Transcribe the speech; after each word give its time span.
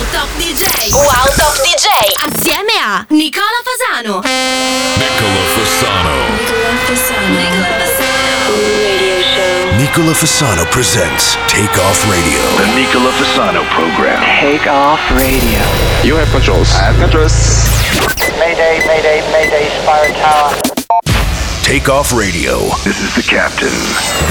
Wow 0.00 0.06
Top 0.12 0.28
DJ. 0.40 0.64
Wow 0.96 1.28
Top 1.36 1.54
DJ. 1.60 1.88
Assieme 2.24 2.72
a 2.80 3.04
Nicola 3.10 3.60
Fasano. 3.62 4.22
Nicola 4.24 5.42
Fasano. 5.52 6.14
Nicola 6.40 6.72
Fasano. 6.86 7.28
Nicola 7.36 7.68
Fasano. 7.76 8.48
Radio 8.80 9.20
show. 9.20 9.76
Nicola 9.76 10.12
Fasano 10.14 10.64
presents 10.70 11.36
Take 11.48 11.78
Off 11.78 12.08
Radio. 12.08 12.40
The 12.56 12.72
Nicola 12.72 13.10
Fasano 13.10 13.62
program. 13.74 14.22
Take 14.40 14.66
off 14.66 15.00
radio. 15.10 15.60
You 16.02 16.16
have 16.16 16.30
controls. 16.32 16.72
I 16.76 16.84
have 16.90 16.98
controls. 16.98 17.68
Mayday, 18.38 18.80
mayday, 18.86 19.20
mayday, 19.30 19.68
Spire 19.82 20.12
Tower. 20.14 20.56
Take 21.62 21.90
Off 21.90 22.10
Radio. 22.14 22.70
This 22.84 23.02
is 23.02 23.14
the 23.14 23.22
captain. 23.22 23.68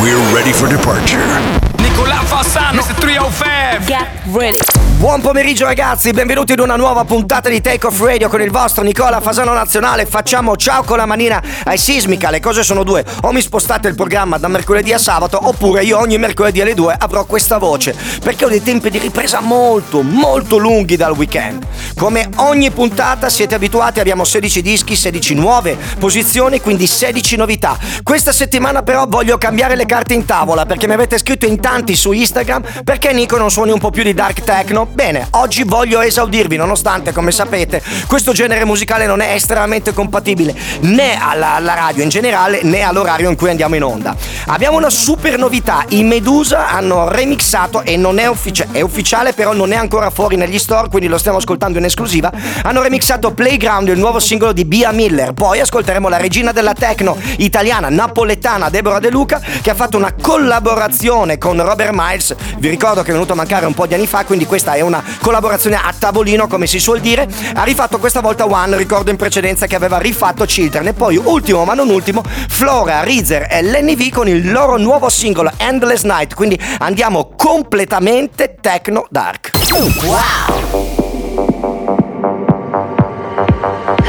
We're 0.02 0.18
ready 0.34 0.52
for 0.52 0.68
departure. 0.68 1.69
Nicola 2.00 2.24
Fassano, 2.24 2.82
Mr. 2.82 2.94
305. 2.94 3.86
Get 3.86 4.08
ready. 4.32 4.60
Buon 5.00 5.22
pomeriggio 5.22 5.64
ragazzi, 5.64 6.12
benvenuti 6.12 6.52
ad 6.52 6.60
una 6.60 6.76
nuova 6.76 7.06
puntata 7.06 7.48
di 7.48 7.62
Take 7.62 7.88
Off 7.88 8.02
Radio 8.02 8.28
con 8.28 8.42
il 8.42 8.52
vostro 8.52 8.84
Nicola 8.84 9.22
Fasano 9.22 9.54
Nazionale. 9.54 10.06
Facciamo 10.06 10.58
ciao 10.58 10.84
con 10.84 10.98
la 10.98 11.06
manina 11.06 11.42
ai 11.64 11.78
Sismica, 11.78 12.30
le 12.30 12.42
cose 12.42 12.64
sono 12.64 12.84
due. 12.84 13.06
O 13.22 13.32
mi 13.32 13.40
spostate 13.40 13.88
il 13.88 13.96
programma 13.96 14.38
da 14.38 14.50
mercoledì 14.50 14.92
a 14.92 14.98
sabato 14.98 15.40
oppure 15.42 15.84
io 15.84 15.98
ogni 15.98 16.18
mercoledì 16.18 16.60
alle 16.60 16.74
due 16.74 16.94
avrò 16.98 17.24
questa 17.24 17.58
voce, 17.58 17.96
perché 18.22 18.44
ho 18.44 18.50
dei 18.50 18.62
tempi 18.62 18.90
di 18.90 18.98
ripresa 18.98 19.40
molto, 19.40 20.02
molto 20.02 20.58
lunghi 20.58 20.98
dal 20.98 21.14
weekend. 21.14 21.66
Come 21.96 22.30
ogni 22.36 22.70
puntata 22.70 23.30
siete 23.30 23.56
abituati, 23.56 24.02
abbiamo 24.02 24.26
16 24.26 24.62
dischi, 24.62 24.98
16 24.98 25.34
nuove 25.34 25.78
posizioni, 25.98 26.60
quindi 26.60 26.88
16 26.88 27.38
novità. 27.38 27.78
Questa 28.04 28.34
settimana 28.34 28.84
però 28.84 29.06
voglio 29.08 29.38
cambiare 29.38 29.78
le 29.78 29.86
carte 29.86 30.14
in 30.14 30.26
tavola 30.26 30.66
perché 30.66 30.88
mi 30.88 30.94
avete 30.94 31.18
scritto 31.18 31.46
in 31.46 31.62
tanti 31.62 31.89
su 31.96 32.12
Instagram 32.12 32.64
perché 32.84 33.14
Nico 33.14 33.38
non 33.38 33.52
suoni 33.52 33.72
un 33.72 33.80
po' 33.80 33.90
più 33.90 34.04
di 34.04 34.14
dark 34.14 34.44
techno. 34.44 34.86
Bene, 34.86 35.28
oggi 35.32 35.64
voglio 35.64 36.02
esaudirvi 36.02 36.56
nonostante, 36.56 37.12
come 37.12 37.32
sapete, 37.32 37.82
questo 38.08 38.32
genere 38.32 38.66
musicale 38.66 39.06
non 39.06 39.22
è 39.22 39.34
estremamente 39.34 39.94
compatibile 39.94 40.56
né 40.82 41.18
alla, 41.20 41.56
alla 41.56 41.74
radio 41.74 42.04
in 42.04 42.10
generale 42.10 42.62
né 42.64 42.82
all'orario 42.82 43.30
in 43.30 43.36
cui 43.36 43.50
andiamo 43.50 43.76
in 43.76 43.84
onda. 43.84 44.16
Abbiamo 44.48 44.78
una 44.78 44.90
super 44.90 45.38
novità, 45.38 45.86
i 45.90 46.04
Medusa 46.04 46.70
hanno 46.70 47.08
remixato 47.10 47.82
e 47.84 47.98
non 47.98 48.20
è, 48.20 48.28
uffici- 48.28 48.68
è 48.72 48.82
ufficiale 48.82 49.34
però 49.34 49.54
non 49.54 49.72
è 49.72 49.76
ancora 49.76 50.10
fuori 50.10 50.36
negli 50.36 50.60
store, 50.60 50.90
quindi 50.90 51.08
lo 51.08 51.18
stiamo 51.18 51.38
ascoltando 51.38 51.78
in 51.78 51.86
esclusiva. 51.86 52.32
Hanno 52.64 52.82
remixato 52.82 53.32
Playground, 53.32 53.88
il 53.90 53.98
nuovo 53.98 54.20
singolo 54.20 54.54
di 54.54 54.66
Bia 54.66 54.92
Miller. 54.92 55.34
Poi 55.34 55.60
ascolteremo 55.60 56.10
la 56.10 56.18
regina 56.18 56.52
della 56.52 56.74
techno 56.74 57.18
italiana 57.38 57.90
napoletana 57.90 58.70
Deborah 58.70 59.00
De 59.00 59.10
Luca 59.10 59.42
che 59.62 59.70
ha 59.70 59.76
fatto 59.76 59.98
una 59.98 60.14
collaborazione 60.20 61.38
con 61.38 61.60
Robert 61.80 61.92
Miles. 61.94 62.36
Vi 62.58 62.68
ricordo 62.68 63.02
che 63.04 63.10
è 63.10 63.14
venuto 63.14 63.32
a 63.32 63.36
mancare 63.36 63.66
un 63.66 63.74
po' 63.74 63.88
di 63.88 63.94
anni 63.94 64.06
fa, 64.06 64.26
quindi 64.26 64.46
questa 64.46 64.74
è 64.74 64.82
una 64.82 65.02
collaborazione 65.22 65.78
a 65.78 65.94
tavolino, 65.98 66.48
come 66.48 66.68
si 66.68 66.78
suol 66.78 67.00
dire. 67.00 67.26
Ha 67.54 67.64
rifatto 67.64 68.00
questa 68.00 68.20
volta 68.20 68.46
One, 68.46 68.76
ricordo 68.76 69.12
in 69.12 69.16
precedenza 69.16 69.66
che 69.66 69.76
aveva 69.76 69.98
rifatto 69.98 70.44
Children. 70.44 70.88
E 70.88 70.94
poi, 70.94 71.16
ultimo 71.16 71.64
ma 71.64 71.74
non 71.74 71.90
ultimo, 71.90 72.22
Flora, 72.50 73.04
Reezer 73.04 73.48
e 73.50 73.62
Lenny 73.62 73.96
V 73.96 74.14
con 74.14 74.28
il 74.28 74.52
loro 74.52 74.78
nuovo 74.78 75.08
singolo 75.08 75.52
Endless 75.56 76.04
Night. 76.04 76.34
Quindi 76.34 76.60
andiamo 76.80 77.32
completamente 77.38 78.56
techno 78.60 79.08
dark. 79.10 79.52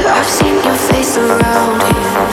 I've 0.03 0.27
seen 0.27 0.53
your 0.63 0.75
face 0.75 1.17
around 1.17 1.81
here. 1.81 2.30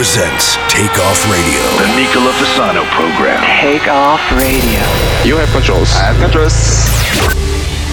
Presents 0.00 0.56
Take 0.72 0.96
Off 0.98 1.20
Radio. 1.28 1.60
The 1.76 1.92
Nicola 1.94 2.32
Fasano 2.32 2.88
program. 2.88 3.44
Take 3.60 3.86
off 3.86 4.22
radio. 4.32 4.80
You 5.28 5.36
have 5.36 5.50
controls. 5.50 5.92
I 5.92 6.04
have 6.08 6.18
controls. 6.18 6.56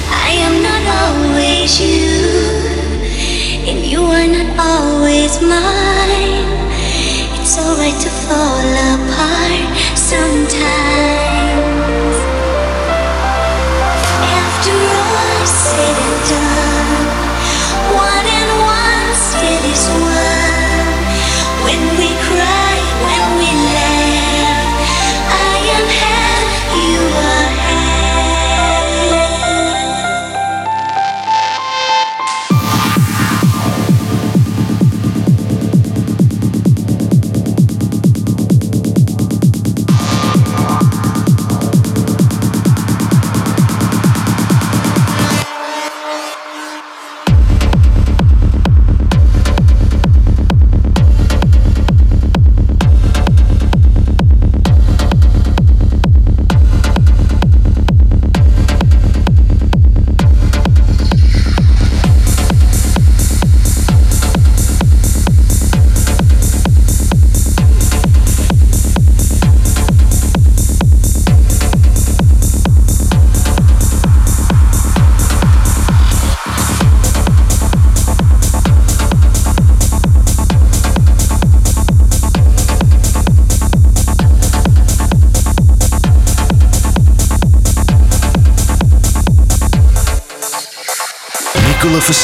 I 0.08 0.30
am 0.40 0.64
not 0.64 0.84
always 1.04 1.82
you, 1.82 2.08
and 3.68 3.86
you 3.86 4.04
are 4.04 4.26
not 4.26 4.58
always 4.58 5.42
mine. 5.42 5.87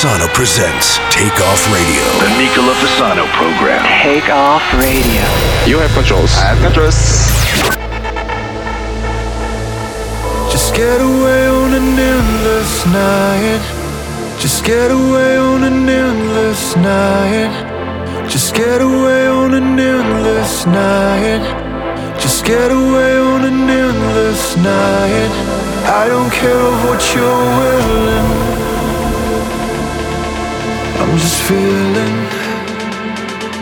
Fasano 0.04 0.28
presents 0.34 0.98
Take 1.16 1.40
Off 1.40 1.64
Radio. 1.72 2.04
The 2.20 2.36
Nicola 2.38 2.74
Fasano 2.74 3.26
program. 3.40 3.86
Take 4.04 4.28
off 4.28 4.62
radio. 4.74 5.24
You 5.66 5.80
have 5.80 5.94
controls. 5.94 6.36
I 6.36 6.52
have 6.52 6.60
controls. 6.60 7.00
Just 10.52 10.76
get 10.76 11.00
away 11.00 11.48
on 11.48 11.74
an 11.74 11.98
endless 11.98 12.86
night. 12.88 13.64
Just 14.42 14.66
get 14.66 14.92
away 14.92 15.38
on 15.38 15.64
an 15.64 15.88
endless 15.88 16.76
night. 16.76 18.28
Just 18.30 18.56
get 18.56 18.82
away 18.82 19.28
on 19.28 19.54
an 19.54 19.80
endless 19.80 20.66
night. 20.66 21.44
Just 22.20 22.44
get 22.44 22.72
away 22.72 23.20
on 23.20 23.46
an 23.46 23.70
endless 23.70 24.58
night. 24.58 25.32
I 25.88 26.10
don't 26.10 26.30
care 26.30 26.60
of 26.60 26.76
what 26.90 27.00
you're 27.16 27.46
willing. 27.56 28.43
I'm 31.00 31.18
just 31.18 31.42
feeling. 31.44 32.18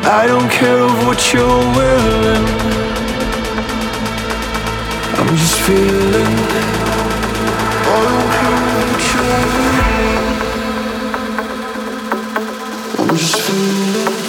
I 0.04 0.26
don't 0.28 0.50
care 0.50 0.80
of 0.80 1.06
what 1.08 1.34
you're 1.34 1.64
willing. 1.78 2.46
I'm 5.20 5.36
just 5.38 5.60
feeling. 5.66 6.36
I 7.88 8.00
don't 8.08 8.30
care 8.36 8.58
what 8.90 9.02
you're 9.14 9.44
willing. 9.58 10.30
I'm 13.00 13.18
just 13.18 13.36
feeling. 13.42 14.21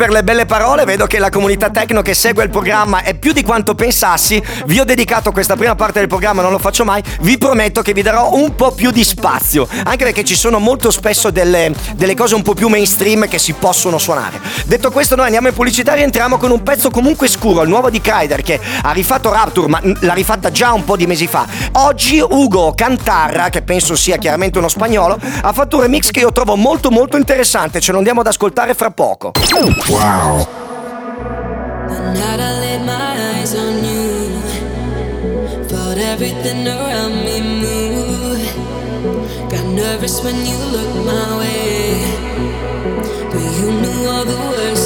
Per 0.00 0.08
le 0.08 0.24
belle 0.24 0.46
parole, 0.46 0.86
vedo 0.86 1.06
che 1.06 1.18
la 1.18 1.28
comunità 1.28 1.68
tecno 1.68 2.00
che 2.00 2.14
segue 2.14 2.42
il 2.42 2.48
programma 2.48 3.02
è 3.02 3.12
più 3.12 3.32
di 3.32 3.42
quanto 3.42 3.74
pensassi. 3.74 4.42
Vi 4.64 4.80
ho 4.80 4.84
dedicato 4.84 5.30
questa 5.30 5.56
prima 5.56 5.74
parte 5.74 5.98
del 5.98 6.08
programma, 6.08 6.40
non 6.40 6.52
lo 6.52 6.58
faccio 6.58 6.86
mai. 6.86 7.02
Vi 7.20 7.36
prometto 7.36 7.82
che 7.82 7.92
vi 7.92 8.00
darò 8.00 8.32
un 8.32 8.54
po' 8.54 8.70
più 8.70 8.92
di 8.92 9.04
spazio, 9.04 9.68
anche 9.84 10.04
perché 10.04 10.24
ci 10.24 10.36
sono 10.36 10.58
molto 10.58 10.90
spesso 10.90 11.28
delle, 11.28 11.74
delle 11.96 12.14
cose 12.14 12.34
un 12.34 12.40
po' 12.40 12.54
più 12.54 12.68
mainstream 12.68 13.28
che 13.28 13.38
si 13.38 13.52
possono 13.52 13.98
suonare. 13.98 14.39
Detto 14.66 14.90
questo, 14.90 15.16
noi 15.16 15.26
andiamo 15.26 15.48
in 15.48 15.54
pubblicità 15.54 15.94
e 15.94 16.02
entriamo 16.02 16.36
con 16.36 16.50
un 16.50 16.62
pezzo 16.62 16.90
comunque 16.90 17.28
scuro, 17.28 17.62
il 17.62 17.68
nuovo 17.68 17.90
di 17.90 18.00
Kryder 18.00 18.42
che 18.42 18.60
ha 18.82 18.92
rifatto 18.92 19.32
Rapture, 19.32 19.68
ma 19.68 19.80
l'ha 19.82 20.14
rifatta 20.14 20.50
già 20.50 20.72
un 20.72 20.84
po' 20.84 20.96
di 20.96 21.06
mesi 21.06 21.26
fa. 21.26 21.46
Oggi 21.72 22.20
Ugo 22.20 22.72
Cantarra, 22.74 23.48
che 23.48 23.62
penso 23.62 23.94
sia 23.96 24.16
chiaramente 24.16 24.58
uno 24.58 24.68
spagnolo, 24.68 25.18
ha 25.42 25.52
fatto 25.52 25.76
un 25.76 25.82
remix 25.82 26.10
che 26.10 26.20
io 26.20 26.32
trovo 26.32 26.56
molto 26.56 26.90
molto 26.90 27.16
interessante, 27.16 27.80
ce 27.80 27.92
lo 27.92 27.98
andiamo 27.98 28.20
ad 28.20 28.26
ascoltare 28.26 28.74
fra 28.74 28.90
poco. 28.90 29.32
Wow. 29.88 30.46
Everything 36.02 36.66
around 36.66 37.14
me 37.24 37.40
move. 37.40 38.42
Got 39.48 39.64
nervous 39.66 40.20
when 40.22 40.34
you 40.44 40.56
looked 40.70 40.96
my 41.06 41.38
way, 41.38 41.89
you 43.60 43.70
knew 43.70 44.08
all 44.08 44.24
the 44.24 44.36
words 44.36 44.79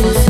Cause 0.00 0.29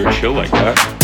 your 0.00 0.12
chill 0.12 0.32
like 0.32 0.50
that. 0.52 0.99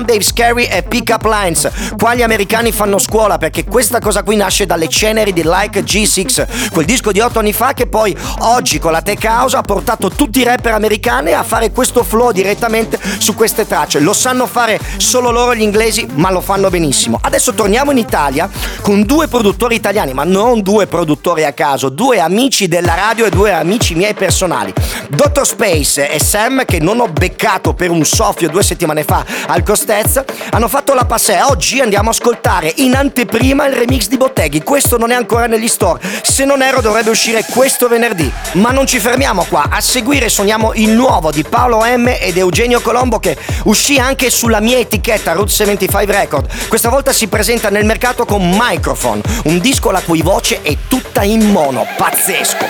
Dave 0.00 0.22
Scary 0.22 0.64
e 0.64 0.82
Pick 0.82 1.10
Up 1.10 1.24
Lines. 1.24 1.70
Qua 1.96 2.14
gli 2.14 2.22
americani 2.22 2.72
fanno 2.72 2.98
scuola 2.98 3.36
perché 3.36 3.64
questa 3.64 4.00
cosa 4.00 4.22
qui 4.22 4.36
nasce 4.36 4.64
dalle 4.64 4.88
ceneri 4.88 5.32
di 5.32 5.42
Like 5.44 5.84
G6, 5.84 6.70
quel 6.72 6.86
disco 6.86 7.12
di 7.12 7.20
otto 7.20 7.38
anni 7.38 7.52
fa 7.52 7.74
che 7.74 7.86
poi 7.86 8.16
oggi 8.40 8.78
con 8.78 8.92
la 8.92 9.02
Tech 9.02 9.22
House 9.24 9.56
ha 9.56 9.60
portato 9.62 10.08
tutti 10.08 10.40
i 10.40 10.44
rapper 10.44 10.72
americani 10.72 11.32
a 11.32 11.42
fare 11.42 11.70
questo 11.70 12.02
flow 12.02 12.32
direttamente 12.32 12.98
su 13.18 13.34
queste 13.34 13.66
tracce. 13.66 14.00
Lo 14.00 14.14
sanno 14.14 14.46
fare 14.46 14.80
solo 14.96 15.30
loro 15.30 15.54
gli 15.54 15.62
inglesi, 15.62 16.06
ma 16.14 16.30
lo 16.30 16.40
fanno 16.40 16.70
benissimo. 16.70 17.18
Adesso 17.20 17.52
torniamo 17.52 17.90
in 17.90 17.98
Italia 17.98 18.48
con 18.80 19.02
due 19.04 19.28
produttori 19.28 19.74
italiani, 19.74 20.14
ma 20.14 20.24
non 20.24 20.62
due 20.62 20.86
produttori 20.86 21.44
a 21.44 21.52
caso, 21.52 21.90
due 21.90 22.20
amici 22.20 22.68
della 22.68 22.94
radio 22.94 23.26
e 23.26 23.30
due 23.30 23.52
amici 23.52 23.94
miei 23.94 24.14
personali. 24.14 24.72
Dr. 25.08 25.46
Space 25.46 26.10
e 26.10 26.18
Sam 26.18 26.64
che 26.64 26.80
non 26.80 27.00
ho 27.00 27.08
beccato 27.08 27.74
per 27.74 27.90
un 27.90 28.04
soffio 28.04 28.48
due 28.48 28.62
settimane 28.62 29.02
fa 29.02 29.24
al 29.46 29.62
Costez, 29.82 30.22
hanno 30.50 30.68
fatto 30.68 30.94
la 30.94 31.04
passè. 31.04 31.42
Oggi 31.42 31.80
andiamo 31.80 32.10
a 32.10 32.12
ascoltare 32.12 32.72
in 32.76 32.94
anteprima 32.94 33.66
il 33.66 33.74
remix 33.74 34.06
di 34.06 34.16
Botteghi. 34.16 34.62
Questo 34.62 34.96
non 34.96 35.10
è 35.10 35.14
ancora 35.16 35.46
negli 35.46 35.66
store. 35.66 36.00
Se 36.22 36.44
non 36.44 36.62
ero 36.62 36.80
dovrebbe 36.80 37.10
uscire 37.10 37.44
questo 37.50 37.88
venerdì. 37.88 38.30
Ma 38.52 38.70
non 38.70 38.86
ci 38.86 39.00
fermiamo 39.00 39.44
qua. 39.48 39.66
A 39.68 39.80
seguire 39.80 40.28
suoniamo 40.28 40.72
il 40.74 40.90
nuovo 40.90 41.32
di 41.32 41.42
Paolo 41.42 41.80
M 41.80 42.06
ed 42.16 42.36
Eugenio 42.36 42.80
Colombo 42.80 43.18
che 43.18 43.36
uscì 43.64 43.98
anche 43.98 44.30
sulla 44.30 44.60
mia 44.60 44.78
etichetta 44.78 45.32
Route 45.32 45.50
75 45.50 46.16
Record. 46.16 46.68
Questa 46.68 46.88
volta 46.88 47.12
si 47.12 47.26
presenta 47.26 47.68
nel 47.68 47.84
mercato 47.84 48.24
con 48.24 48.48
Microphone, 48.56 49.20
un 49.46 49.58
disco 49.58 49.90
la 49.90 50.00
cui 50.00 50.22
voce 50.22 50.62
è 50.62 50.76
tutta 50.86 51.24
in 51.24 51.50
mono. 51.50 51.84
Pazzesco. 51.96 52.66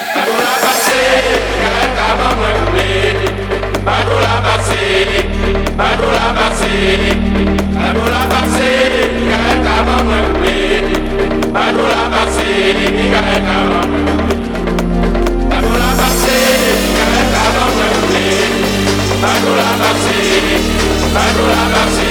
Badola 5.76 6.26
Basé, 6.36 6.74
Badola 7.74 8.22
Basé, 8.32 8.70
Mikael 9.14 9.58
Tamamwe, 9.64 10.56
Badola 11.52 12.02
Basé, 12.12 12.50
Mikael 12.96 13.40
Tamamwe, 13.46 14.00
Badola 15.50 15.90
Basé, 15.98 16.38
Mikael 16.84 17.26
Tamamwe, 17.34 18.24
Badola 19.22 19.70
Basé, 19.80 20.20
Badola 21.14 21.62
Basé, 21.74 22.10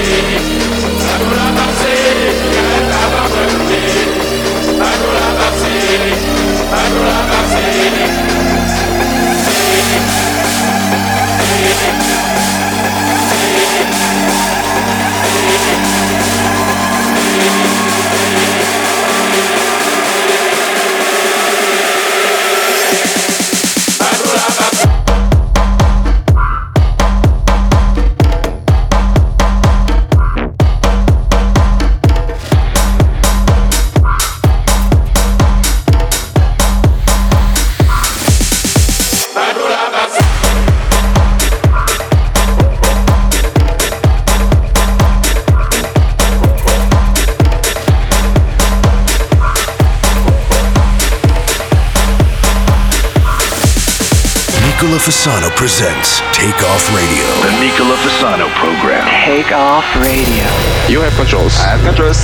presents 56.42 56.62
Take 56.62 56.64
Off 56.64 56.96
Radio. 56.96 57.26
The 57.42 57.52
Nicola 57.60 57.96
Fasano 57.98 58.50
program. 58.56 59.08
Take 59.26 59.52
off 59.52 59.86
radio. 59.98 60.46
You 60.90 61.02
have 61.02 61.14
controls. 61.14 61.58
I 61.60 61.78
have 61.78 61.82
controls. 61.86 62.18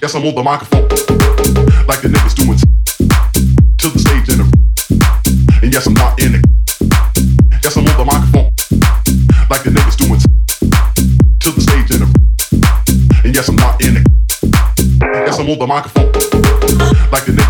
Yes, 0.00 0.14
I'm 0.14 0.24
on 0.24 0.34
the 0.34 0.42
microphone. 0.42 0.82
Like 1.86 2.00
the 2.02 2.08
niggas 2.08 2.34
doing 2.34 2.58
to 3.78 3.88
the 3.88 3.98
stage 3.98 4.28
and 4.30 4.40
the 4.40 5.60
And 5.62 5.72
yes, 5.72 5.86
I'm 5.86 5.94
not 5.94 6.20
in 6.20 6.36
it. 6.36 6.44
Yes, 7.62 7.76
I'm 7.76 7.86
on 7.86 7.96
the 7.96 8.04
microphone. 8.04 8.52
Like 9.50 9.62
the 9.62 9.70
niggas 9.70 9.96
doing 9.96 10.20
to 11.40 11.50
the 11.50 11.60
stage 11.60 11.90
and 11.90 12.02
the 12.02 13.22
And 13.24 13.34
yes, 13.34 13.48
I'm 13.48 13.56
not 13.56 13.82
in 13.82 13.96
it. 13.96 14.06
Yes, 15.26 15.38
I'm 15.38 15.50
on 15.50 15.58
the 15.58 15.66
microphone. 15.66 16.12
Like 17.10 17.24
the 17.26 17.41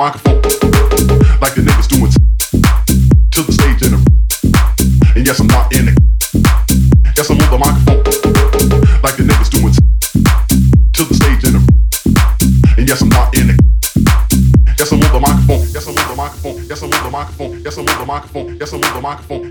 microphone. 0.00 0.40
Like 1.44 1.52
the 1.52 1.60
niggas 1.60 1.88
doing 1.92 2.10
to 2.10 3.42
the 3.42 3.52
stage 3.52 3.82
and 3.84 3.92
the 3.92 5.12
And 5.14 5.26
yes, 5.26 5.40
I'm 5.40 5.46
not 5.46 5.70
in 5.76 5.92
it. 5.92 5.98
Yes, 7.18 7.28
I'm 7.28 7.36
on 7.36 7.50
the 7.52 7.58
microphone. 7.60 8.00
Like 9.04 9.16
the 9.20 9.28
niggas 9.28 9.50
doing 9.52 9.74
to 10.96 11.04
the 11.04 11.12
stage 11.12 11.44
and 11.44 11.60
the 11.60 11.62
And 12.78 12.88
yes, 12.88 13.02
I'm 13.02 13.10
not 13.10 13.36
in 13.36 13.50
it. 13.50 13.60
Yes, 14.78 14.90
I'm 14.90 15.04
on 15.04 15.12
the 15.12 15.20
microphone. 15.20 15.68
Yes, 15.68 15.84
I'm 15.86 15.92
on 15.92 16.08
the 16.08 16.16
microphone. 16.16 16.56
Yes, 16.64 16.80
I'm 16.80 16.92
on 16.94 17.04
the 17.04 17.10
microphone. 17.10 17.60
Yes, 17.60 17.76
I'm 17.76 17.88
on 17.88 17.98
the 18.00 18.06
microphone. 18.06 18.56
Yes, 18.56 18.72
I'm 18.72 18.82
on 18.82 18.94
the 18.94 19.02
microphone. 19.02 19.39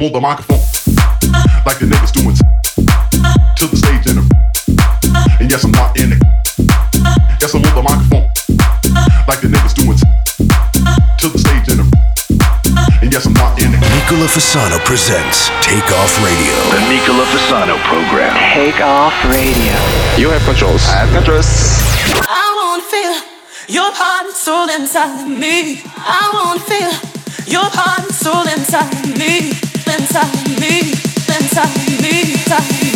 Yes, 0.00 0.12
the 0.12 0.20
microphone. 0.20 0.64
Like 1.68 1.76
the 1.76 1.84
niggas 1.84 2.12
doing 2.16 2.32
to 2.32 3.66
the 3.68 3.76
stage 3.76 4.08
and 4.08 4.16
the 4.16 4.24
And 5.40 5.50
yes, 5.50 5.62
I'm 5.64 5.72
not 5.72 5.92
in 6.00 6.16
it. 6.16 6.22
Yes, 7.36 7.52
I'm 7.52 7.60
on 7.60 7.74
the 7.76 7.84
microphone. 7.84 8.24
Like 9.28 9.44
the 9.44 9.52
niggas 9.52 9.76
doing 9.76 10.00
to 10.00 11.26
the 11.28 11.36
stage 11.36 11.68
and 11.68 11.84
the 11.84 11.86
And 13.04 13.12
yes, 13.12 13.26
I'm 13.28 13.36
not 13.36 13.60
in 13.60 13.76
it. 13.76 13.80
Nicola 13.92 14.24
Fasano 14.24 14.80
presents 14.88 15.52
Take 15.60 15.84
Off 15.92 16.16
Radio. 16.24 16.56
The 16.72 16.80
Nicola 16.88 17.28
Fasano 17.28 17.76
program. 17.84 18.32
Take 18.56 18.80
off 18.80 19.12
radio. 19.28 19.76
You 20.16 20.32
have 20.32 20.40
controls. 20.48 20.80
I 20.88 21.04
have 21.04 21.12
controls. 21.12 21.44
I 22.24 22.48
wanna 22.56 22.88
feel 22.88 23.14
your 23.68 23.92
heart 23.92 24.32
and 24.32 24.34
soul 24.34 24.64
inside 24.72 25.12
of 25.20 25.28
me. 25.28 25.84
I 26.00 26.24
wanna 26.32 26.64
feel 26.64 27.20
your 27.50 27.68
heart 27.68 28.06
and 28.06 28.14
soul 28.14 28.46
inside 28.48 28.92
of 28.94 29.18
me, 29.18 29.50
inside 30.10 30.60
me, 30.60 30.90
inside 31.28 32.02
me, 32.02 32.32
inside 32.32 32.82
me. 32.82 32.89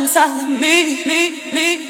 Inside 0.00 0.42
of 0.42 0.48
me. 0.48 1.04
Me, 1.04 1.52
me, 1.52 1.85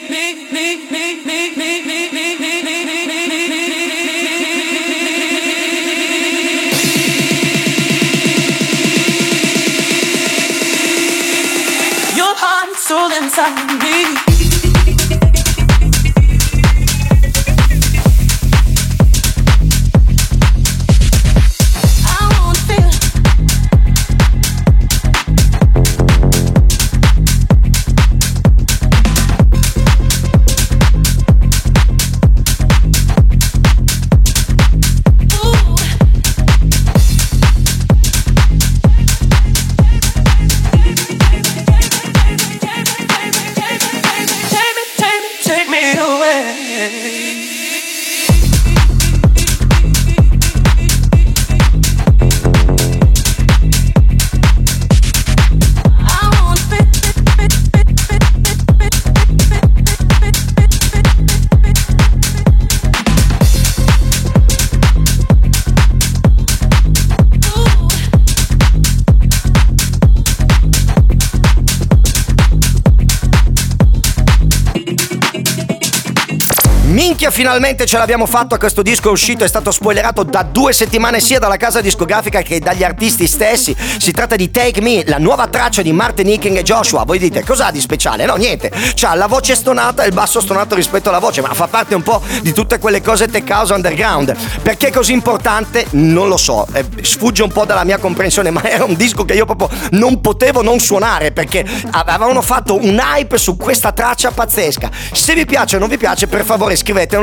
finalmente 77.37 77.85
ce 77.85 77.99
l'abbiamo 77.99 78.25
fatto. 78.25 78.57
Questo 78.57 78.81
disco 78.81 79.11
è 79.11 79.13
uscito, 79.13 79.45
è 79.45 79.47
stato 79.47 79.71
spoilerato 79.71 80.23
da 80.23 80.43
due 80.43 80.73
settimane 80.73 81.21
sia 81.21 81.39
dalla 81.39 81.59
casa 81.59 81.83
discografica 81.83 82.41
che 82.41 82.61
dagli 82.61 82.83
artisti 82.83 83.27
stessi. 83.27 83.77
Si 83.99 84.11
tratta 84.11 84.37
di 84.37 84.51
Take 84.51 84.81
Me, 84.81 85.05
la 85.05 85.19
nuova 85.19 85.47
traccia 85.47 85.83
di 85.83 85.93
Martin 85.93 86.39
King 86.39 86.57
e 86.57 86.63
Joshua. 86.63 87.05
Voi 87.05 87.19
dite, 87.19 87.45
cos'ha 87.45 87.71
di 87.71 87.79
speciale? 87.79 88.25
No, 88.25 88.37
niente. 88.37 88.73
C'ha 88.95 89.15
la 89.15 89.27
voce 89.27 89.55
stonata 89.55 90.03
e 90.03 90.07
il 90.07 90.15
basso 90.15 90.41
stonato 90.41 90.75
rispetto 90.75 91.11
alla 91.11 91.19
voce, 91.19 91.43
ma 91.43 91.53
fa 91.53 91.67
parte 91.67 91.95
un 91.95 92.03
po' 92.03 92.23
di 92.41 92.55
tutte 92.55 92.79
quelle 92.79 93.03
cose 93.03 93.29
tech 93.29 93.47
house 93.51 93.75
underground. 93.75 94.35
Perché 94.63 94.89
è 94.89 94.91
così 94.91 95.13
importante? 95.13 95.89
Non 95.91 96.29
lo 96.29 96.39
so. 96.39 96.67
Eh, 96.73 96.87
sfugge 97.03 97.43
un 97.43 97.53
po' 97.53 97.67
dalla 97.67 97.85
mia 97.85 97.99
comprensione, 97.99 98.49
ma 98.51 98.63
era 98.63 98.85
un 98.85 98.95
disco 98.95 99.27
che 99.27 99.35
io 99.35 99.45
proprio 99.45 99.69
non 99.91 100.23
potevo 100.23 100.63
non 100.63 100.81
suonare 100.81 101.33
perché 101.33 101.67
avevano 101.91 102.41
fatto 102.41 102.83
un 102.83 102.99
hype 102.99 103.37
su 103.37 103.59
questa 103.59 103.93
traccia 103.93 104.31
pazzesca. 104.31 104.91
Se 105.13 105.35
vi 105.35 105.45
piace 105.45 105.77
o 105.77 105.79
non 105.79 105.91
vi 105.91 105.99
piace, 105.99 106.29
per 106.29 106.43
favore 106.43 106.77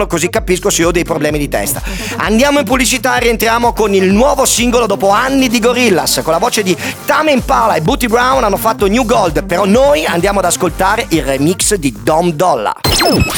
scrivetemelo 0.04 0.08
così 0.08 0.30
capisco 0.30 0.70
se 0.70 0.84
ho 0.84 0.92
dei 0.92 1.04
problemi 1.04 1.38
di 1.38 1.50
testa. 1.50 1.82
Andiamo 2.18 2.60
in 2.60 2.66
pubblicità 2.66 3.18
e 3.18 3.22
rientriamo 3.22 3.74
con 3.74 3.94
il 3.94 4.12
nuovo 4.12 4.46
singolo 4.46 4.86
dopo 4.86 5.10
anni 5.10 5.48
di 5.48 5.60
Gorillaz. 5.60 6.22
Con 6.24 6.34
la 6.34 6.40
voce 6.40 6.64
di 6.64 6.76
Tame 7.06 7.32
Impala 7.32 7.76
e 7.76 7.82
Booty 7.82 8.08
Brown 8.08 8.44
hanno 8.44 8.58
fatto 8.58 8.88
New 8.88 9.06
Gold, 9.06 9.44
però 9.46 9.66
noi 9.66 10.06
andiamo 10.06 10.40
ad 10.40 10.46
ascoltare 10.46 11.06
il 11.10 11.24
remix 11.24 11.76
di 11.76 11.96
Dom 12.02 12.32
Dolla. 12.32 12.74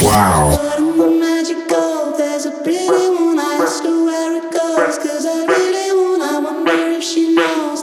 Wow. 0.00 0.58
Cause 5.02 5.26
I 5.26 5.44
really 5.46 5.90
wanna 5.92 6.40
wonder 6.40 6.96
if 6.96 7.02
she 7.02 7.34
knows 7.34 7.75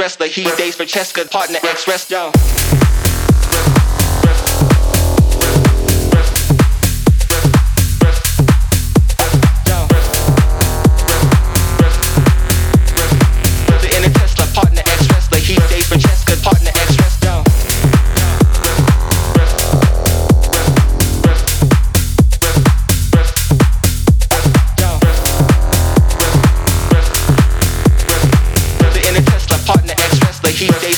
wrestler. 0.00 0.26
He 0.26 0.44
dates 0.56 0.76
Francesca, 0.76 1.26
partner 1.26 1.58
ex 1.62 1.86
wrestler. 1.86 2.49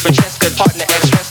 Francesca, 0.03 0.51
partner 0.57 0.85
ex 0.97 1.22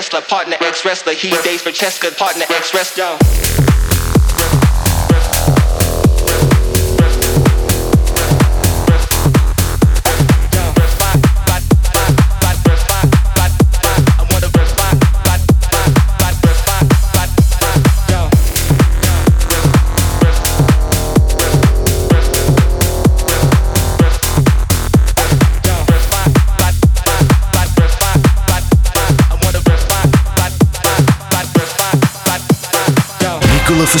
Tesla, 0.00 0.22
partner 0.22 0.56
ex 0.62 0.82
wrestler. 0.82 1.12
He 1.12 1.28
dates 1.42 1.60
for 1.60 1.72
Cheska, 1.72 2.16
partner 2.16 2.46
ex 2.48 3.69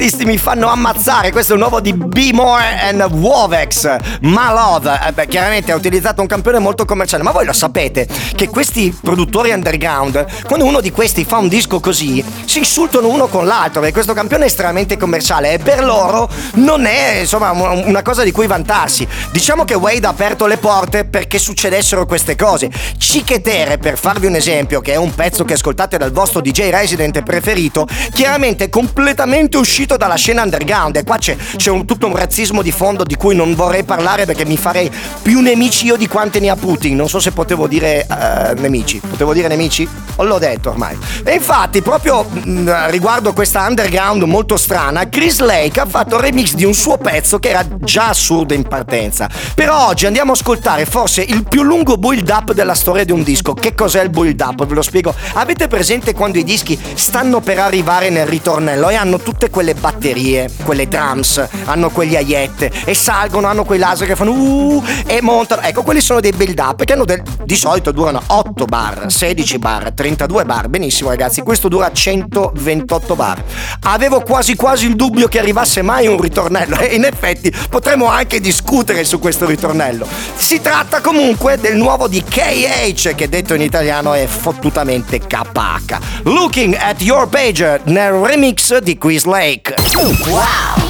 Me 0.00 0.19
questi 0.20 0.24
mi 0.24 0.38
fanno 0.38 0.68
ammazzare. 0.68 1.30
Questo 1.30 1.52
è 1.52 1.54
un 1.54 1.60
nuovo 1.62 1.80
di 1.80 1.94
Be 1.94 2.30
More 2.32 2.78
and 2.82 3.00
Wovex. 3.12 3.96
My 4.20 4.48
Love. 4.52 5.00
Eh 5.06 5.12
beh, 5.12 5.26
chiaramente 5.26 5.72
ha 5.72 5.76
utilizzato 5.76 6.20
un 6.20 6.26
campione 6.26 6.58
molto 6.58 6.84
commerciale. 6.84 7.22
Ma 7.22 7.30
voi 7.30 7.46
lo 7.46 7.52
sapete 7.52 8.06
che 8.34 8.48
questi 8.48 8.96
produttori 9.00 9.50
underground, 9.50 10.42
quando 10.44 10.66
uno 10.66 10.80
di 10.80 10.90
questi 10.90 11.24
fa 11.24 11.38
un 11.38 11.48
disco 11.48 11.80
così, 11.80 12.22
si 12.44 12.58
insultano 12.58 13.08
uno 13.08 13.28
con 13.28 13.46
l'altro. 13.46 13.80
Perché 13.80 13.94
questo 13.94 14.12
campione 14.12 14.44
è 14.44 14.46
estremamente 14.46 14.96
commerciale 14.96 15.52
e 15.54 15.58
per 15.58 15.82
loro 15.84 16.28
non 16.54 16.84
è 16.84 17.18
insomma 17.20 17.50
un- 17.52 17.84
una 17.86 18.02
cosa 18.02 18.22
di 18.22 18.32
cui 18.32 18.46
vantarsi. 18.46 19.06
Diciamo 19.30 19.64
che 19.64 19.74
Wade 19.74 20.06
ha 20.06 20.10
aperto 20.10 20.46
le 20.46 20.58
porte 20.58 21.04
perché 21.04 21.38
succedessero 21.38 22.04
queste 22.04 22.36
cose. 22.36 22.68
Cichetere, 22.98 23.78
per 23.78 23.96
farvi 23.96 24.26
un 24.26 24.34
esempio, 24.34 24.80
che 24.80 24.92
è 24.92 24.96
un 24.96 25.14
pezzo 25.14 25.44
che 25.44 25.54
ascoltate 25.54 25.96
dal 25.96 26.12
vostro 26.12 26.40
DJ 26.40 26.70
resident 26.70 27.22
preferito, 27.22 27.86
chiaramente 28.12 28.64
è 28.64 28.68
completamente 28.68 29.56
uscito 29.56 29.96
dalla 29.96 30.09
scena 30.16 30.42
underground. 30.42 30.96
E 30.96 31.04
qua 31.04 31.18
c'è, 31.18 31.36
c'è 31.56 31.70
un- 31.70 31.84
tutto 31.84 32.06
un 32.06 32.16
razzismo 32.16 32.62
di 32.62 32.72
fondo 32.72 33.04
di 33.04 33.16
cui 33.16 33.34
non 33.34 33.54
vorrei 33.54 33.84
parlare 33.84 34.24
perché 34.26 34.44
mi 34.44 34.56
farei 34.56 34.90
più 35.22 35.40
nemici 35.40 35.86
io 35.86 35.96
di 35.96 36.06
quante 36.08 36.40
ne 36.40 36.48
ha 36.50 36.56
Putin. 36.56 36.96
Non 36.96 37.08
so 37.08 37.18
se 37.20 37.30
potevo 37.32 37.66
dire 37.66 38.06
eh, 38.06 38.54
nemici. 38.58 39.00
Potevo 39.00 39.32
dire 39.32 39.48
nemici? 39.48 39.88
O 40.16 40.24
l'ho 40.24 40.38
detto 40.38 40.70
ormai. 40.70 40.96
E 41.24 41.34
infatti, 41.34 41.80
proprio 41.82 42.22
mh, 42.24 42.90
riguardo 42.90 43.32
questa 43.32 43.66
underground 43.66 44.22
molto 44.24 44.56
strana, 44.56 45.08
Chris 45.08 45.38
Lake 45.40 45.80
ha 45.80 45.86
fatto 45.86 46.16
il 46.16 46.22
remix 46.22 46.52
di 46.54 46.64
un 46.64 46.74
suo 46.74 46.98
pezzo 46.98 47.38
che 47.38 47.48
era 47.50 47.64
già 47.78 48.08
assurdo 48.08 48.52
in 48.54 48.64
partenza. 48.64 49.28
Però 49.54 49.86
oggi 49.88 50.06
andiamo 50.06 50.32
a 50.32 50.34
ascoltare 50.34 50.84
forse 50.84 51.22
il 51.22 51.44
più 51.48 51.62
lungo 51.62 51.96
build 51.96 52.28
up 52.28 52.52
della 52.52 52.74
storia 52.74 53.04
di 53.04 53.12
un 53.12 53.22
disco. 53.22 53.54
Che 53.54 53.74
cos'è 53.74 54.02
il 54.02 54.10
build 54.10 54.40
up? 54.40 54.66
Ve 54.66 54.74
lo 54.74 54.82
spiego. 54.82 55.14
Avete 55.34 55.68
presente 55.68 56.12
quando 56.12 56.38
i 56.38 56.44
dischi 56.44 56.78
stanno 56.94 57.40
per 57.40 57.58
arrivare 57.58 58.10
nel 58.10 58.26
ritornello 58.26 58.88
e 58.90 58.94
hanno 58.96 59.18
tutte 59.18 59.48
quelle 59.50 59.74
batterie, 60.00 60.50
quelle 60.64 60.88
drums, 60.88 61.46
hanno 61.66 61.90
quegli 61.90 62.16
aiette 62.16 62.72
e 62.86 62.94
salgono, 62.94 63.46
hanno 63.46 63.64
quei 63.64 63.78
laser 63.78 64.08
che 64.08 64.16
fanno 64.16 64.32
uh, 64.32 64.82
e 65.06 65.20
montano. 65.20 65.60
Ecco, 65.60 65.82
quelli 65.82 66.00
sono 66.00 66.20
dei 66.20 66.32
build 66.32 66.58
up 66.58 66.84
che 66.84 66.96
del- 67.04 67.22
di 67.44 67.54
solito 67.54 67.92
durano 67.92 68.22
8 68.26 68.64
bar, 68.64 69.04
16 69.08 69.58
bar, 69.58 69.92
32 69.92 70.44
bar. 70.46 70.68
Benissimo 70.68 71.10
ragazzi, 71.10 71.42
questo 71.42 71.68
dura 71.68 71.92
128 71.92 73.14
bar. 73.14 73.44
Avevo 73.82 74.22
quasi 74.22 74.56
quasi 74.56 74.86
il 74.86 74.96
dubbio 74.96 75.28
che 75.28 75.38
arrivasse 75.38 75.82
mai 75.82 76.06
un 76.06 76.20
ritornello 76.20 76.78
e 76.78 76.94
in 76.94 77.04
effetti 77.04 77.52
potremmo 77.68 78.06
anche 78.06 78.40
discutere 78.40 79.04
su 79.04 79.18
questo 79.18 79.44
ritornello. 79.46 80.06
Si 80.34 80.60
tratta 80.62 81.00
comunque 81.00 81.58
del 81.58 81.76
nuovo 81.76 82.08
di 82.08 82.22
KH 82.22 83.14
che 83.14 83.28
detto 83.28 83.52
in 83.52 83.60
italiano 83.60 84.14
è 84.14 84.26
fottutamente 84.26 85.18
KH. 85.18 85.98
Looking 86.22 86.74
at 86.74 87.02
your 87.02 87.28
page 87.28 87.80
nel 87.84 88.12
remix 88.12 88.78
di 88.78 88.96
Quiz 88.96 89.24
Lake. 89.24 89.74
Fasano 89.92 90.89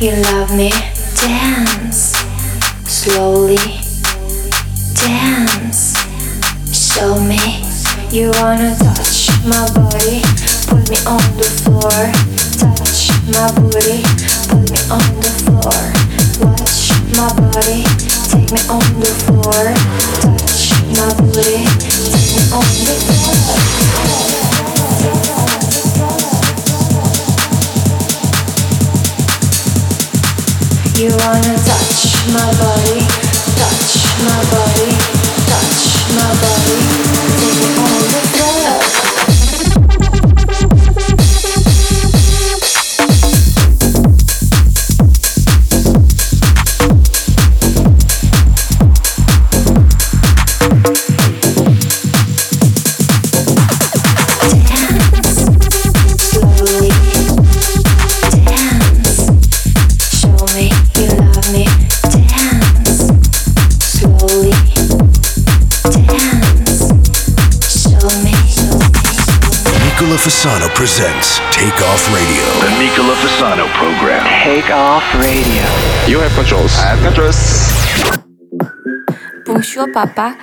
You 0.00 0.12
love 0.30 0.54
me. 0.56 0.70
Dance 1.16 2.14
slowly. 2.86 3.56
Dance. 4.94 5.96
Show 6.72 7.18
me 7.20 7.64
you 8.10 8.30
wanna 8.38 8.76
touch 8.78 9.28
my 9.44 9.66
body. 9.74 10.22
Put 10.66 10.88
me 10.88 10.98
on 11.04 11.24
the 11.36 11.50
floor. 11.62 11.98
Touch 12.58 13.10
my 13.34 13.50
booty. 13.58 14.02
Put 14.46 14.70
me 14.70 14.78
on 14.88 15.02
the 15.18 15.32
floor. 15.42 15.82
Watch 16.46 16.94
my 17.16 17.28
body. 17.34 17.82
Take 18.30 18.52
me 18.52 18.60
on 18.70 18.86
the 19.00 19.12
floor. 19.26 19.74
Touch 20.22 20.78
my 20.94 21.10
booty. 21.18 21.66
Take 22.06 22.36
me 22.36 22.42
on 22.52 22.66
the 22.86 22.94
floor. 23.04 23.17
Presents 70.78 71.40
Take 71.50 71.82
Off 71.82 72.06
Radio. 72.14 72.44
The 72.62 72.70
Nicola 72.78 73.14
Fasano 73.16 73.66
program. 73.74 74.22
Take 74.44 74.70
off 74.70 75.02
radio. 75.14 75.66
You 76.06 76.20
have 76.20 76.32
controls. 76.36 76.72
I 76.78 76.94
have 76.94 77.02
controls. 77.02 77.40
Bonjour, 79.44 79.92
Papa. 79.92 80.38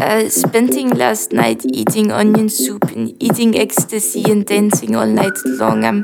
Uh, 0.00 0.30
spending 0.30 0.88
last 0.96 1.32
night 1.32 1.62
eating 1.66 2.10
onion 2.10 2.48
soup 2.48 2.84
and 2.84 3.22
eating 3.22 3.54
ecstasy 3.54 4.24
and 4.24 4.46
dancing 4.46 4.96
all 4.96 5.06
night 5.06 5.36
long. 5.44 5.84
I'm 5.84 6.02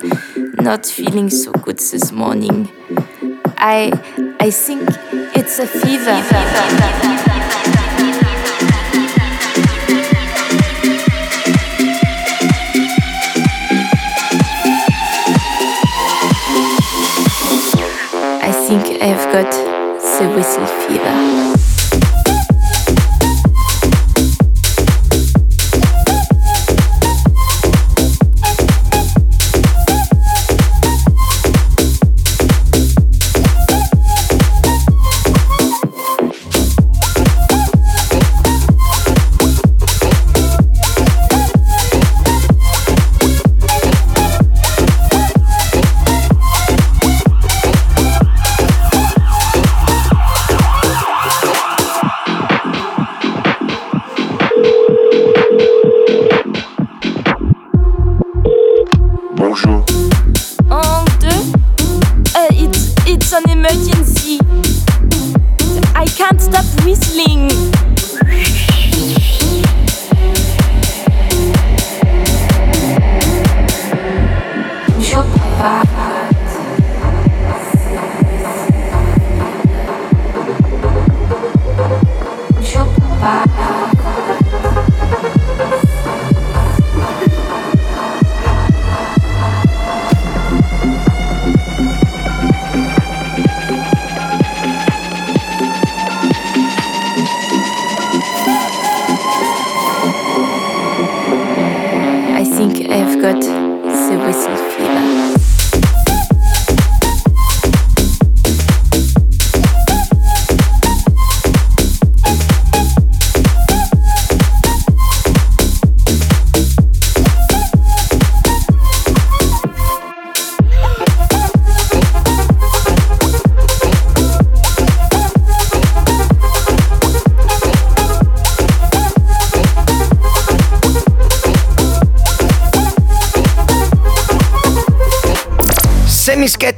not 0.60 0.84
feeling 0.84 1.30
so 1.30 1.50
good 1.52 1.78
this 1.78 2.12
morning. 2.12 2.68
I 3.56 3.90
I 4.38 4.50
think 4.50 4.82
it's 5.34 5.58
a 5.58 5.66
fever. 5.66 6.20
I 6.20 7.11
think 19.32 19.46
I've 19.46 19.52
got 19.52 20.18
the 20.18 20.28
whistle 20.36 20.66
fever. 20.66 21.61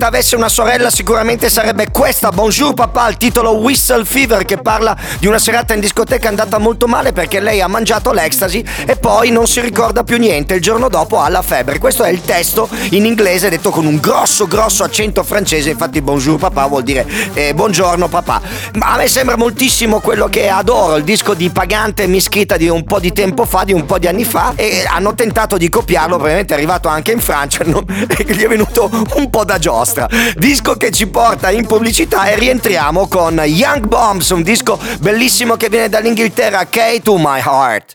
Mischetta 0.04 0.06
avesse 0.06 0.36
una 0.36 0.48
sorella 0.48 0.90
sicuramente 0.90 1.48
sarebbe 1.48 1.90
questa, 1.90 2.30
Bonjour 2.30 2.74
papà, 2.74 3.08
il 3.08 3.16
titolo 3.16 3.56
Whistle 3.56 4.04
Fever 4.04 4.44
che 4.44 4.58
parla 4.58 4.96
di 5.18 5.26
una 5.26 5.38
serata 5.38 5.74
in 5.74 5.80
discoteca 5.80 6.28
andata 6.28 6.58
molto 6.58 6.86
male 6.86 7.12
perché 7.12 7.40
lei 7.40 7.60
ha 7.60 7.68
mangiato 7.68 8.12
l'ecstasy 8.12 8.64
e 8.86 8.96
poi 8.96 9.30
non 9.30 9.46
si 9.46 9.60
ricorda 9.60 10.04
più 10.04 10.18
niente, 10.18 10.54
il 10.54 10.60
giorno 10.60 10.88
dopo 10.88 11.20
ha 11.20 11.28
la 11.28 11.42
febbre. 11.42 11.78
Questo 11.78 12.02
è 12.02 12.10
il 12.10 12.22
testo 12.22 12.68
in 12.90 13.04
inglese 13.04 13.48
detto 13.48 13.70
con 13.70 13.86
un 13.86 13.98
grosso 13.98 14.46
grosso 14.46 14.84
accento 14.84 15.22
francese, 15.22 15.70
infatti 15.70 16.00
Bonjour 16.00 16.38
papà 16.38 16.66
vuol 16.66 16.82
dire 16.82 17.06
eh, 17.34 17.54
buongiorno 17.54 18.08
papà. 18.08 18.40
Ma 18.74 18.92
a 18.94 18.96
me 18.96 19.08
sembra 19.08 19.36
moltissimo 19.36 20.00
quello 20.00 20.28
che 20.28 20.48
adoro, 20.48 20.96
il 20.96 21.04
disco 21.04 21.34
di 21.34 21.50
Pagante 21.50 22.06
Mischita 22.06 22.56
di 22.56 22.68
un 22.68 22.84
po' 22.84 22.98
di 22.98 23.12
tempo 23.12 23.44
fa, 23.44 23.64
di 23.64 23.72
un 23.72 23.86
po' 23.86 23.98
di 23.98 24.06
anni 24.06 24.24
fa 24.24 24.52
e 24.56 24.84
hanno 24.86 25.14
tentato 25.14 25.56
di 25.56 25.68
copiarlo, 25.68 26.14
probabilmente 26.14 26.52
è 26.52 26.56
arrivato 26.56 26.88
anche 26.88 27.12
in 27.12 27.20
Francia 27.20 27.64
no? 27.66 27.84
e 27.86 28.24
gli 28.24 28.42
è 28.42 28.48
venuto 28.48 28.90
un 29.14 29.30
po' 29.30 29.44
da 29.44 29.58
giostra. 29.58 29.93
Disco 30.36 30.76
che 30.76 30.90
ci 30.90 31.06
porta 31.06 31.50
in 31.50 31.66
pubblicità 31.66 32.26
e 32.26 32.36
rientriamo 32.36 33.06
con 33.06 33.40
Young 33.44 33.86
Bombs, 33.86 34.30
un 34.30 34.42
disco 34.42 34.78
bellissimo 35.00 35.56
che 35.56 35.68
viene 35.68 35.88
dall'Inghilterra, 35.88 36.66
K 36.66 37.00
to 37.02 37.16
My 37.16 37.40
Heart. 37.40 37.94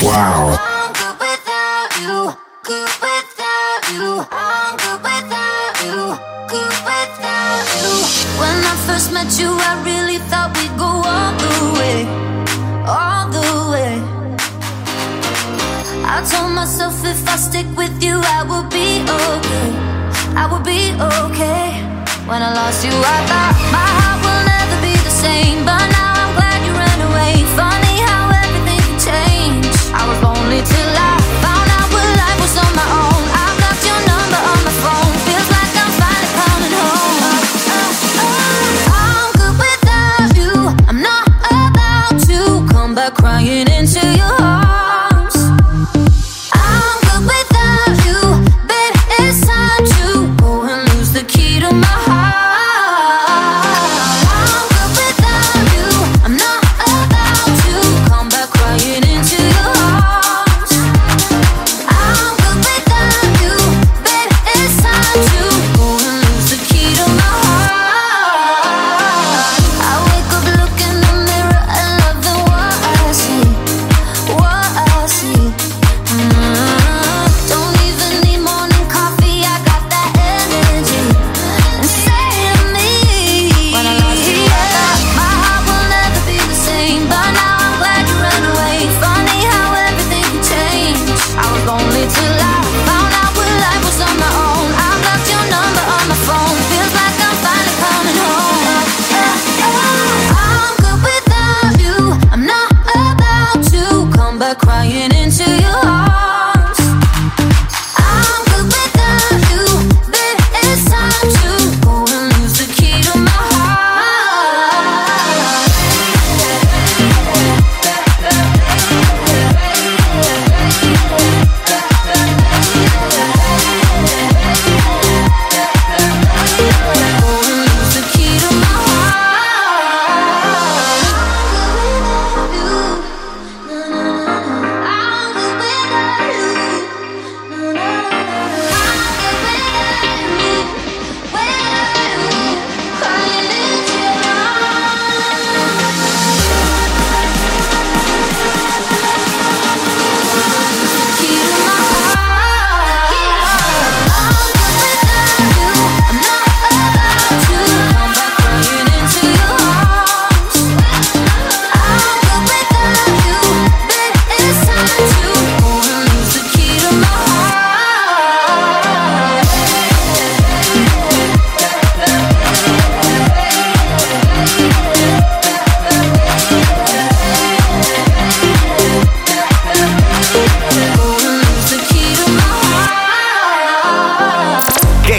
Wow. 0.00 0.58
When 8.38 8.64
I 8.64 8.74
first 8.86 9.12
met 9.12 9.38
you, 9.38 9.50
I 9.50 9.82
really 9.84 10.18
thought 10.28 10.56
we'd 10.56 10.76
go 10.76 10.84
all 10.84 11.32
the 11.36 11.72
way, 11.78 12.06
all 12.86 13.28
the 13.30 13.70
way. 13.70 14.02
I 16.06 16.22
told 16.28 16.52
myself 16.52 17.04
if 17.04 17.28
I 17.28 17.36
stick 17.36 17.66
with 17.76 18.02
you, 18.02 18.20
I 18.22 18.42
will 18.44 18.64
be 18.70 19.02
okay. 19.02 20.03
I 20.36 20.46
will 20.50 20.64
be 20.64 20.92
okay. 20.98 21.78
When 22.26 22.42
I 22.42 22.52
lost 22.54 22.84
you, 22.84 22.90
I 22.90 23.18
thought 23.30 23.54
my 23.70 23.88
heart 23.98 24.18
will 24.24 24.44
never 24.54 24.76
be 24.82 24.94
the 25.04 25.10
same, 25.10 25.64
but 25.64 25.86
now 25.92 26.03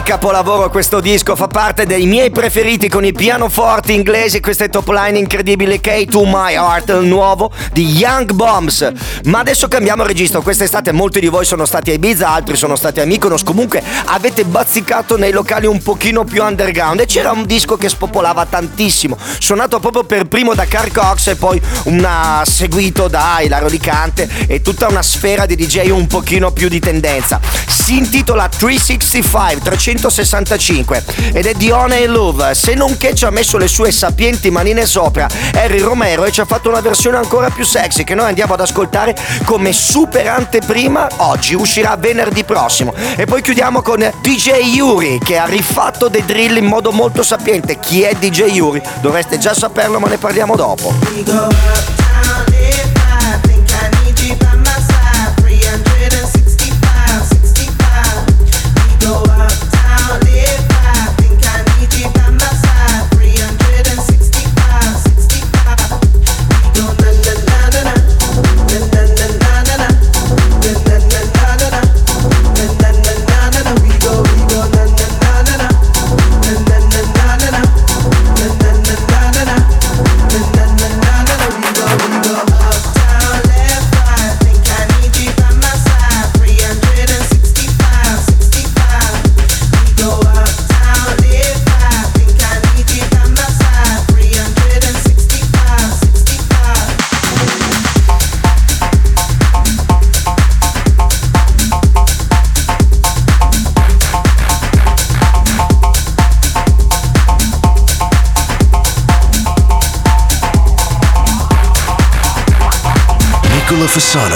capolavoro 0.05 0.69
questo 0.69 0.99
disco, 0.99 1.35
fa 1.35 1.47
parte 1.47 1.87
dei 1.87 2.05
miei 2.05 2.29
preferiti 2.29 2.87
con 2.87 3.03
i 3.03 3.11
pianoforti 3.11 3.91
inglesi, 3.95 4.39
queste 4.39 4.69
top 4.69 4.87
line 4.89 5.17
incredibili 5.17 5.81
K 5.81 6.05
to 6.05 6.23
My 6.25 6.53
Heart, 6.53 6.89
il 6.89 7.07
nuovo 7.07 7.51
di 7.71 7.87
Young 7.87 8.31
Bombs. 8.33 8.87
Ma 9.23 9.39
adesso 9.39 9.67
cambiamo 9.67 10.03
registro, 10.03 10.43
quest'estate 10.43 10.91
molti 10.91 11.19
di 11.19 11.27
voi 11.27 11.43
sono 11.43 11.65
stati 11.65 11.89
a 11.89 11.93
Ibiza, 11.95 12.29
altri 12.29 12.55
sono 12.55 12.75
stati 12.75 12.99
a 12.99 13.05
Mykonos, 13.05 13.41
comunque 13.41 13.81
avete 14.05 14.45
bazzicato 14.45 15.17
nei 15.17 15.31
locali 15.31 15.65
un 15.65 15.81
pochino 15.81 16.23
più 16.23 16.43
underground 16.43 16.99
e 16.99 17.07
c'era 17.07 17.31
un 17.31 17.43
disco 17.47 17.75
che 17.75 17.89
spopolava 17.89 18.45
tantissimo, 18.45 19.17
suonato 19.39 19.79
proprio 19.79 20.03
per 20.03 20.25
primo 20.25 20.53
da 20.53 20.65
Carl 20.65 20.91
Cox 20.91 21.29
e 21.29 21.35
poi 21.35 21.59
una 21.85 22.43
seguito 22.45 23.07
da 23.07 23.39
Ilario 23.41 23.69
Licante 23.69 24.29
e 24.45 24.61
tutta 24.61 24.87
una 24.87 25.01
sfera 25.01 25.47
di 25.47 25.55
DJ 25.55 25.89
un 25.89 26.05
pochino 26.05 26.51
più 26.51 26.69
di 26.69 26.79
tendenza. 26.79 27.41
Si 27.65 27.97
intitola 27.97 28.47
365, 28.47 29.61
365 29.61 29.94
ed 31.33 31.45
è 31.45 31.53
di 31.53 31.71
One 31.71 31.99
e 31.99 32.07
Love, 32.07 32.53
se 32.53 32.73
non 32.73 32.97
che 32.97 33.13
ci 33.15 33.25
ha 33.25 33.29
messo 33.29 33.57
le 33.57 33.67
sue 33.67 33.91
sapienti 33.91 34.49
manine 34.49 34.85
sopra 34.85 35.27
Harry 35.53 35.79
Romero 35.79 36.25
e 36.25 36.31
ci 36.31 36.41
ha 36.41 36.45
fatto 36.45 36.69
una 36.69 36.81
versione 36.81 37.17
ancora 37.17 37.49
più 37.49 37.63
sexy 37.63 38.03
che 38.03 38.15
noi 38.15 38.27
andiamo 38.27 38.53
ad 38.53 38.61
ascoltare 38.61 39.15
come 39.45 39.73
super 39.73 40.27
anteprima 40.27 41.07
oggi, 41.17 41.53
uscirà 41.53 41.95
venerdì 41.97 42.43
prossimo 42.43 42.93
e 43.15 43.25
poi 43.25 43.41
chiudiamo 43.41 43.81
con 43.81 43.99
DJ 44.21 44.75
Yuri 44.75 45.19
che 45.23 45.37
ha 45.37 45.45
rifatto 45.45 46.07
dei 46.07 46.25
drill 46.25 46.57
in 46.57 46.65
modo 46.65 46.91
molto 46.91 47.23
sapiente. 47.23 47.79
Chi 47.79 48.01
è 48.01 48.13
DJ 48.13 48.51
Yuri? 48.53 48.81
Dovreste 49.01 49.37
già 49.37 49.53
saperlo 49.53 49.99
ma 49.99 50.07
ne 50.07 50.17
parliamo 50.17 50.55
dopo. 50.55 52.04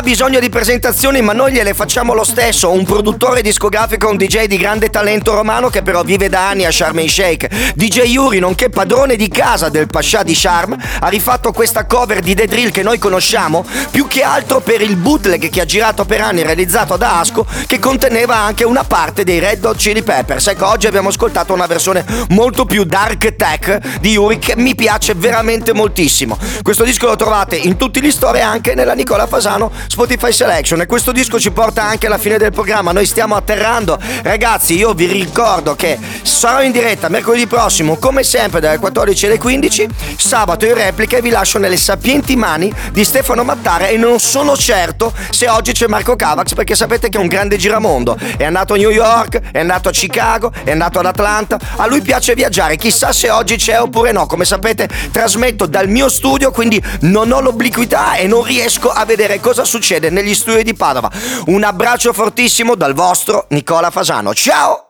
Ha 0.00 0.02
bisogno 0.02 0.40
di 0.40 0.48
presentazioni, 0.48 1.20
ma 1.20 1.34
noi 1.34 1.52
gliele 1.52 1.74
facciamo 1.74 2.14
lo 2.14 2.24
stesso. 2.24 2.70
Un 2.70 2.84
produttore 2.84 3.42
discografico, 3.42 4.08
un 4.08 4.16
DJ 4.16 4.46
di 4.46 4.56
grande 4.56 4.88
talento 4.88 5.34
romano 5.34 5.68
che 5.68 5.82
però 5.82 6.02
vive 6.02 6.30
da 6.30 6.48
anni 6.48 6.64
a 6.64 6.70
Sharm 6.70 7.00
el 7.00 7.10
Sheikh. 7.10 7.74
DJ 7.74 8.04
Yuri, 8.04 8.38
nonché 8.38 8.70
padrone 8.70 9.16
di 9.16 9.28
casa 9.28 9.68
del 9.68 9.88
Pascià 9.88 10.22
di 10.22 10.34
Sharm, 10.34 10.74
ha 11.00 11.08
rifatto 11.08 11.52
questa 11.52 11.84
cover 11.84 12.20
di 12.20 12.34
The 12.34 12.46
Drill 12.46 12.70
che 12.70 12.82
noi 12.82 12.98
conosciamo 12.98 13.62
più 13.90 14.06
che 14.06 14.22
altro 14.22 14.60
per 14.60 14.80
il 14.80 14.96
bootleg 14.96 15.50
che 15.50 15.60
ha 15.60 15.66
girato 15.66 16.06
per 16.06 16.22
anni 16.22 16.42
realizzato 16.42 16.96
da 16.96 17.18
Asco 17.18 17.44
che 17.66 17.78
conteneva 17.78 18.36
anche 18.36 18.64
una 18.64 18.84
parte 18.84 19.22
dei 19.22 19.38
Red 19.38 19.62
Hot 19.66 19.76
Chili 19.76 20.02
Peppers. 20.02 20.46
Ecco, 20.46 20.66
oggi 20.66 20.86
abbiamo 20.86 21.10
ascoltato 21.10 21.52
una 21.52 21.66
versione 21.66 22.06
molto 22.30 22.64
più 22.64 22.84
dark 22.84 23.36
tech 23.36 23.98
di 23.98 24.12
Yuri 24.12 24.38
che 24.38 24.56
mi 24.56 24.74
piace 24.74 25.12
veramente 25.14 25.74
moltissimo. 25.74 26.38
Questo 26.62 26.84
disco 26.84 27.06
lo 27.06 27.16
trovate 27.16 27.56
in 27.56 27.76
tutti 27.76 28.00
gli 28.00 28.10
store 28.10 28.38
e 28.38 28.42
anche 28.42 28.74
nella 28.74 28.94
Nicola 28.94 29.26
Fasano 29.26 29.70
Spotify 29.90 30.32
Selection 30.32 30.80
e 30.80 30.86
questo 30.86 31.10
disco 31.10 31.40
ci 31.40 31.50
porta 31.50 31.82
anche 31.82 32.06
alla 32.06 32.16
fine 32.16 32.38
del 32.38 32.52
programma. 32.52 32.92
Noi 32.92 33.06
stiamo 33.06 33.34
atterrando. 33.34 33.98
Ragazzi, 34.22 34.76
io 34.76 34.94
vi 34.94 35.06
ricordo 35.06 35.74
che 35.74 35.98
sarò 36.22 36.62
in 36.62 36.70
diretta 36.70 37.08
mercoledì 37.08 37.48
prossimo, 37.48 37.96
come 37.96 38.22
sempre, 38.22 38.60
dalle 38.60 38.78
14 38.78 39.26
alle 39.26 39.38
15, 39.38 39.88
sabato 40.16 40.64
in 40.64 40.74
replica 40.74 41.16
e 41.16 41.20
vi 41.20 41.30
lascio 41.30 41.58
nelle 41.58 41.76
sapienti 41.76 42.36
mani 42.36 42.72
di 42.92 43.04
Stefano 43.04 43.42
Mattara 43.42 43.88
e 43.88 43.96
non 43.96 44.20
sono 44.20 44.56
certo 44.56 45.12
se 45.30 45.48
oggi 45.48 45.72
c'è 45.72 45.88
Marco 45.88 46.14
Cavax 46.14 46.54
perché 46.54 46.76
sapete 46.76 47.08
che 47.08 47.18
è 47.18 47.20
un 47.20 47.26
grande 47.26 47.56
giramondo. 47.56 48.16
È 48.36 48.44
andato 48.44 48.74
a 48.74 48.76
New 48.76 48.90
York, 48.90 49.40
è 49.50 49.58
andato 49.58 49.88
a 49.88 49.92
Chicago, 49.92 50.52
è 50.62 50.70
andato 50.70 51.00
ad 51.00 51.06
Atlanta. 51.06 51.58
A 51.76 51.88
lui 51.88 52.00
piace 52.00 52.34
viaggiare, 52.34 52.76
chissà 52.76 53.12
se 53.12 53.28
oggi 53.28 53.56
c'è 53.56 53.80
oppure 53.80 54.12
no. 54.12 54.26
Come 54.26 54.44
sapete, 54.44 54.88
trasmetto 55.10 55.66
dal 55.66 55.88
mio 55.88 56.08
studio, 56.08 56.52
quindi 56.52 56.80
non 57.00 57.32
ho 57.32 57.40
l'obliquità 57.40 58.14
e 58.14 58.28
non 58.28 58.44
riesco 58.44 58.88
a 58.88 59.04
vedere 59.04 59.40
cosa 59.40 59.64
succede 59.80 60.10
negli 60.10 60.34
studi 60.34 60.62
di 60.62 60.74
Padova. 60.74 61.10
Un 61.46 61.64
abbraccio 61.64 62.12
fortissimo 62.12 62.74
dal 62.74 62.92
vostro 62.92 63.46
Nicola 63.48 63.90
Fasano. 63.90 64.34
Ciao! 64.34 64.89